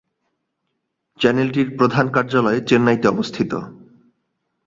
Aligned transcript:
চ্যানেলটির 1.19 1.67
প্রধান 1.77 2.05
কার্যালয় 2.11 2.59
চেন্নাইতে 2.61 3.05
অবস্থিত। 3.07 3.51